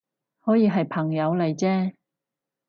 [0.43, 1.93] 可以係朋友嚟啫